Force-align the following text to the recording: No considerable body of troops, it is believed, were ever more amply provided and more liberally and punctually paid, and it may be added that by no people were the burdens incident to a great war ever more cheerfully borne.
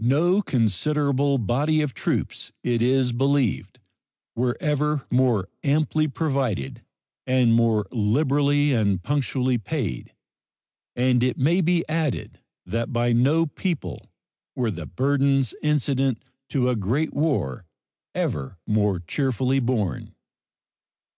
No 0.00 0.42
considerable 0.42 1.38
body 1.38 1.80
of 1.82 1.94
troops, 1.94 2.50
it 2.64 2.82
is 2.82 3.12
believed, 3.12 3.78
were 4.34 4.56
ever 4.60 5.06
more 5.08 5.50
amply 5.62 6.08
provided 6.08 6.82
and 7.28 7.54
more 7.54 7.86
liberally 7.92 8.72
and 8.72 9.00
punctually 9.00 9.58
paid, 9.58 10.16
and 10.96 11.22
it 11.22 11.38
may 11.38 11.60
be 11.60 11.88
added 11.88 12.40
that 12.66 12.92
by 12.92 13.12
no 13.12 13.46
people 13.46 14.10
were 14.56 14.72
the 14.72 14.86
burdens 14.86 15.54
incident 15.62 16.24
to 16.48 16.68
a 16.68 16.74
great 16.74 17.14
war 17.14 17.64
ever 18.16 18.58
more 18.66 18.98
cheerfully 18.98 19.60
borne. 19.60 20.16